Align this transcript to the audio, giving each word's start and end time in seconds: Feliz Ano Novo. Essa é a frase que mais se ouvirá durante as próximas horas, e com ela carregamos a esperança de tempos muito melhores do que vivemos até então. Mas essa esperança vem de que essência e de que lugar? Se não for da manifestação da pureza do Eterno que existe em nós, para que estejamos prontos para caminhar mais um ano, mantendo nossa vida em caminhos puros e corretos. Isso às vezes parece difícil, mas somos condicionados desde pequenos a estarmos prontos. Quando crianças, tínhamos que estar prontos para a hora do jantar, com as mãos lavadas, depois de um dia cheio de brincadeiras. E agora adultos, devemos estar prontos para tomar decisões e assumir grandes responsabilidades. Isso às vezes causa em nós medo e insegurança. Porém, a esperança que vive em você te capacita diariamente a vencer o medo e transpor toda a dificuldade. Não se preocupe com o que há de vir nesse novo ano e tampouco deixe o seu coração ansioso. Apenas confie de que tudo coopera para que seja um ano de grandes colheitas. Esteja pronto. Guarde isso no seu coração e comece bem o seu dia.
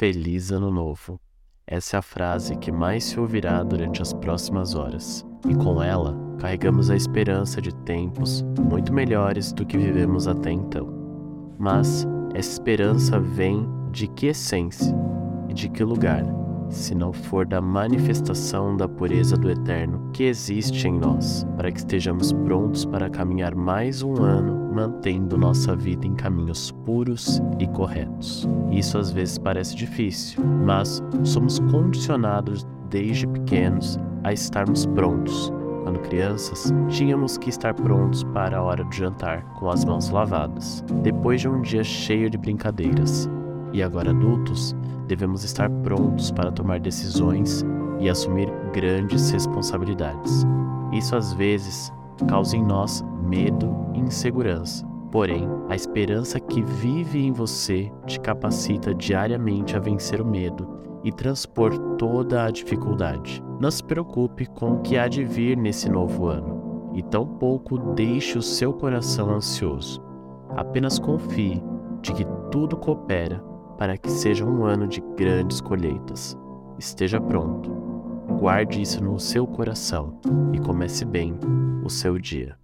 Feliz 0.00 0.50
Ano 0.50 0.70
Novo. 0.70 1.20
Essa 1.66 1.96
é 1.96 1.98
a 1.98 2.02
frase 2.02 2.56
que 2.56 2.72
mais 2.72 3.04
se 3.04 3.20
ouvirá 3.20 3.62
durante 3.62 4.00
as 4.00 4.14
próximas 4.14 4.74
horas, 4.74 5.26
e 5.46 5.54
com 5.54 5.82
ela 5.82 6.16
carregamos 6.38 6.88
a 6.88 6.96
esperança 6.96 7.60
de 7.60 7.70
tempos 7.84 8.40
muito 8.58 8.94
melhores 8.94 9.52
do 9.52 9.66
que 9.66 9.76
vivemos 9.76 10.26
até 10.26 10.50
então. 10.50 10.88
Mas 11.58 12.06
essa 12.32 12.52
esperança 12.52 13.20
vem 13.20 13.68
de 13.92 14.06
que 14.06 14.28
essência 14.28 14.96
e 15.50 15.52
de 15.52 15.68
que 15.68 15.84
lugar? 15.84 16.39
Se 16.70 16.94
não 16.94 17.12
for 17.12 17.44
da 17.44 17.60
manifestação 17.60 18.76
da 18.76 18.88
pureza 18.88 19.36
do 19.36 19.50
Eterno 19.50 20.08
que 20.12 20.24
existe 20.24 20.86
em 20.86 20.98
nós, 20.98 21.46
para 21.56 21.70
que 21.70 21.78
estejamos 21.78 22.32
prontos 22.32 22.84
para 22.84 23.10
caminhar 23.10 23.54
mais 23.54 24.02
um 24.02 24.22
ano, 24.22 24.72
mantendo 24.72 25.36
nossa 25.36 25.74
vida 25.74 26.06
em 26.06 26.14
caminhos 26.14 26.72
puros 26.84 27.42
e 27.58 27.66
corretos. 27.66 28.48
Isso 28.70 28.96
às 28.96 29.10
vezes 29.10 29.36
parece 29.36 29.74
difícil, 29.74 30.42
mas 30.64 31.02
somos 31.24 31.58
condicionados 31.58 32.66
desde 32.88 33.26
pequenos 33.26 33.98
a 34.22 34.32
estarmos 34.32 34.86
prontos. 34.86 35.52
Quando 35.82 35.98
crianças, 36.00 36.72
tínhamos 36.88 37.38
que 37.38 37.48
estar 37.48 37.74
prontos 37.74 38.22
para 38.22 38.58
a 38.58 38.62
hora 38.62 38.84
do 38.84 38.94
jantar, 38.94 39.42
com 39.58 39.68
as 39.68 39.84
mãos 39.84 40.10
lavadas, 40.10 40.84
depois 41.02 41.40
de 41.40 41.48
um 41.48 41.62
dia 41.62 41.82
cheio 41.82 42.28
de 42.28 42.36
brincadeiras. 42.38 43.28
E 43.72 43.82
agora 43.82 44.10
adultos, 44.10 44.74
devemos 45.06 45.44
estar 45.44 45.70
prontos 45.82 46.30
para 46.30 46.50
tomar 46.50 46.80
decisões 46.80 47.64
e 47.98 48.08
assumir 48.08 48.50
grandes 48.72 49.30
responsabilidades. 49.30 50.44
Isso 50.92 51.14
às 51.14 51.32
vezes 51.32 51.92
causa 52.28 52.56
em 52.56 52.64
nós 52.64 53.04
medo 53.22 53.74
e 53.94 54.00
insegurança. 54.00 54.84
Porém, 55.10 55.48
a 55.68 55.74
esperança 55.74 56.38
que 56.38 56.62
vive 56.62 57.24
em 57.24 57.32
você 57.32 57.90
te 58.06 58.20
capacita 58.20 58.94
diariamente 58.94 59.76
a 59.76 59.80
vencer 59.80 60.20
o 60.20 60.26
medo 60.26 60.68
e 61.02 61.10
transpor 61.10 61.76
toda 61.96 62.44
a 62.44 62.50
dificuldade. 62.50 63.42
Não 63.60 63.70
se 63.70 63.82
preocupe 63.82 64.46
com 64.46 64.74
o 64.74 64.80
que 64.80 64.96
há 64.96 65.08
de 65.08 65.24
vir 65.24 65.56
nesse 65.56 65.88
novo 65.88 66.26
ano 66.26 66.90
e 66.94 67.02
tampouco 67.02 67.78
deixe 67.94 68.38
o 68.38 68.42
seu 68.42 68.72
coração 68.72 69.30
ansioso. 69.30 70.02
Apenas 70.56 70.98
confie 70.98 71.62
de 72.02 72.12
que 72.12 72.24
tudo 72.50 72.76
coopera 72.76 73.49
para 73.80 73.96
que 73.96 74.10
seja 74.10 74.44
um 74.44 74.66
ano 74.66 74.86
de 74.86 75.00
grandes 75.16 75.58
colheitas. 75.58 76.36
Esteja 76.78 77.18
pronto. 77.18 77.70
Guarde 78.38 78.82
isso 78.82 79.02
no 79.02 79.18
seu 79.18 79.46
coração 79.46 80.20
e 80.52 80.58
comece 80.58 81.02
bem 81.02 81.34
o 81.82 81.88
seu 81.88 82.18
dia. 82.18 82.58